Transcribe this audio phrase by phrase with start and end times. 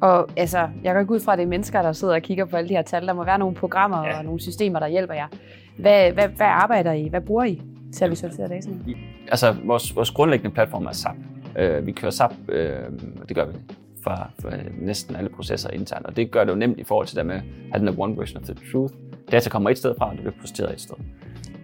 [0.00, 2.44] Og altså, jeg går ikke ud fra, at det er mennesker, der sidder og kigger
[2.44, 3.06] på alle de her tal.
[3.06, 4.18] Der må være nogle programmer ja.
[4.18, 5.26] og nogle systemer, der hjælper jer.
[5.78, 7.08] Hvad, hvad, hvad arbejder I?
[7.08, 8.70] Hvad bruger I til at visualisere data?
[9.28, 11.16] Altså, vores, vores grundlæggende platform er SAP.
[11.60, 12.54] Uh, vi kører SAP, uh,
[13.28, 13.52] det gør vi
[14.02, 17.16] for, for næsten alle processer internt, og det gør det jo nemt i forhold til
[17.16, 17.42] det med at
[17.72, 18.94] have den der one version of the truth.
[19.32, 20.96] Data kommer et sted fra, og det bliver posteret et sted.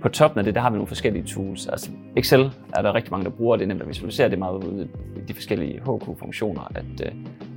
[0.02, 1.66] På toppen af det, der har vi nogle forskellige tools.
[1.66, 3.56] Altså Excel er der rigtig mange, der bruger.
[3.56, 4.28] Det er nemt at visualisere.
[4.28, 7.12] Det er meget ude i de forskellige HQ-funktioner, at, øh,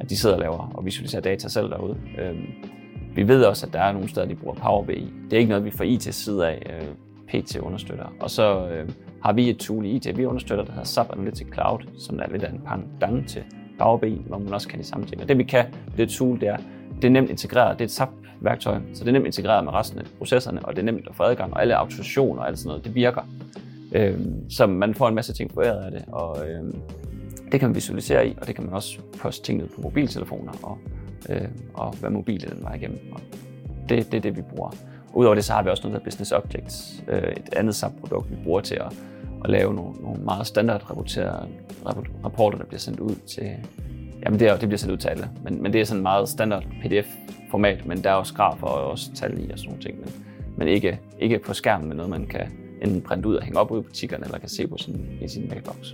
[0.07, 1.97] at de sidder og laver og visualiserer data selv derude.
[2.19, 2.45] Øhm,
[3.15, 5.13] vi ved også, at der er nogle steder, de bruger Power BI.
[5.29, 8.13] Det er ikke noget, vi fra IT side af øh, PT understøtter.
[8.19, 8.89] Og så øh,
[9.23, 12.27] har vi et tool i IT, vi understøtter, der hedder SAP Analytics Cloud, som er
[12.31, 13.43] lidt af en pendant til
[13.79, 15.21] Power BI, hvor man også kan de samme ting.
[15.21, 16.57] Og det vi kan med det tool, det er,
[16.95, 17.79] det er nemt integreret.
[17.79, 20.81] Det er et SAP-værktøj, så det er nemt integreret med resten af processerne, og det
[20.81, 23.21] er nemt at få adgang, og alle autorisationer og alt sådan noget, det virker.
[23.91, 26.75] Øhm, så man får en masse ting foræret af det, og øhm,
[27.51, 30.51] det kan man visualisere i, og det kan man også poste ting ned på mobiltelefoner,
[30.63, 30.77] og,
[31.29, 32.99] øh, og hvad mobilen var igennem.
[33.11, 33.21] Og
[33.89, 34.71] det, det er det, vi bruger.
[35.13, 38.35] Udover det, så har vi også noget der Business Objects, øh, et andet SAP-produkt, vi
[38.43, 38.93] bruger til at,
[39.43, 41.47] at lave nogle, nogle meget standardrapporterede
[42.23, 43.51] rapporter, der bliver sendt ud til,
[44.25, 46.29] jamen det, er, det bliver sendt ud til alle, men, men det er sådan meget
[46.29, 49.99] standard PDF-format, men der er også grafer og også tal i og sådan nogle ting,
[49.99, 50.09] men,
[50.57, 52.51] men ikke, ikke på skærmen med noget, man kan
[52.81, 55.27] enten printe ud og hænge op ude i butikkerne, eller kan se på sin, i
[55.27, 55.93] sin mailbox.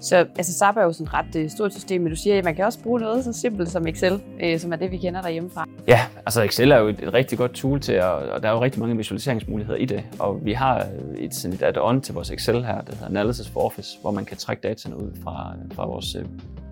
[0.00, 2.44] Så altså, SAP er jo sådan et ret øh, stort system, men du siger, at
[2.44, 5.22] man kan også bruge noget så simpelt som Excel, øh, som er det, vi kender
[5.22, 5.66] derhjemmefra.
[5.88, 8.52] Ja, altså Excel er jo et, et rigtig godt tool til, at, og der er
[8.52, 10.04] jo rigtig mange visualiseringsmuligheder i det.
[10.18, 13.48] Og vi har øh, et, sådan et add-on til vores Excel her, der hedder Analysis
[13.48, 16.24] for Office, hvor man kan trække dataene ud fra, fra vores øh,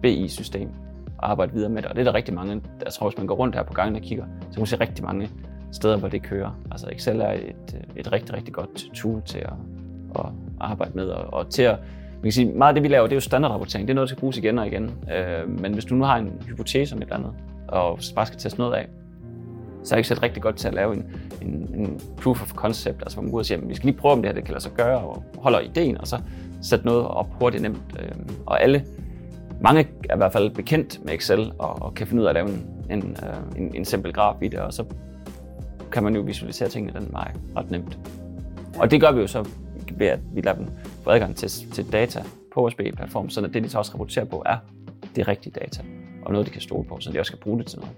[0.02, 0.68] BI-system
[1.18, 1.90] og arbejde videre med det.
[1.90, 3.96] Og det er der rigtig mange, jeg tror, hvis man går rundt her på gangen
[3.96, 5.30] og kigger, så kan man se rigtig mange
[5.72, 6.60] steder, hvor det kører.
[6.70, 9.52] Altså Excel er et, øh, et rigtig, rigtig godt tool til at,
[10.18, 10.26] at
[10.60, 11.78] arbejde med, og, og til at
[12.16, 13.88] man kan sige, meget af det, vi laver, det er jo standardrapportering.
[13.88, 14.90] Det er noget, der skal bruges igen og igen.
[15.14, 17.32] Øh, men hvis du nu har en hypotese om et eller andet,
[17.68, 18.88] og bare skal teste noget af,
[19.84, 21.06] så er det ikke rigtig godt til at lave en,
[21.42, 23.86] en, en proof of concept, altså hvor man går ud og siger, at vi skal
[23.86, 26.18] lige prøve, om det her det kan lade sig gøre, og holder ideen, og så
[26.62, 27.82] sætte noget op hurtigt nemt.
[28.00, 28.08] Øh,
[28.46, 28.84] og alle,
[29.60, 32.34] mange er i hvert fald bekendt med Excel, og, og kan finde ud af at
[32.34, 34.84] lave en, en, øh, en, en simpel graf i det, og så
[35.92, 37.98] kan man jo visualisere tingene den vej ret nemt.
[38.78, 39.48] Og det gør vi jo så
[39.94, 40.66] ved, at vi lader dem
[41.04, 42.22] få adgang til, til data
[42.54, 44.56] på vores BI-platform, så det, de så også rapporterer på, er
[45.16, 45.82] det rigtige data,
[46.24, 47.94] og noget, de kan stole på, så de også kan bruge det til noget.